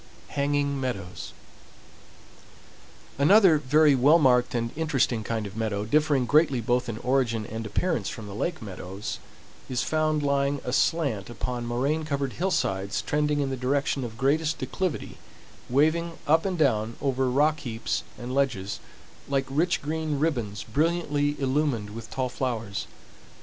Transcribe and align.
HANGING 0.29 0.81
MEADOWS 0.81 1.31
Another, 3.19 3.59
very 3.59 3.93
well 3.93 4.17
marked 4.17 4.55
and 4.55 4.71
interesting 4.75 5.23
kind 5.23 5.45
of 5.45 5.55
meadow, 5.55 5.85
differing 5.85 6.25
greatly 6.25 6.59
both 6.59 6.89
in 6.89 6.97
origin 6.97 7.45
and 7.45 7.67
appearance 7.67 8.09
from 8.09 8.25
the 8.25 8.33
lake 8.33 8.63
meadows, 8.63 9.19
is 9.69 9.83
found 9.83 10.23
lying 10.23 10.59
aslant 10.65 11.29
upon 11.29 11.67
moraine 11.67 12.03
covered 12.03 12.33
hillsides 12.33 13.03
trending 13.03 13.41
in 13.41 13.51
the 13.51 13.55
direction 13.55 14.03
of 14.03 14.17
greatest 14.17 14.57
declivity, 14.57 15.19
waving 15.69 16.13
up 16.25 16.45
and 16.45 16.57
down 16.57 16.95
over 16.99 17.29
rock 17.29 17.59
heaps 17.59 18.01
and 18.17 18.33
ledges, 18.33 18.79
like 19.29 19.45
rich 19.51 19.83
green 19.83 20.17
ribbons 20.17 20.63
brilliantly 20.63 21.39
illumined 21.39 21.91
with 21.91 22.09
tall 22.09 22.27
flowers. 22.27 22.87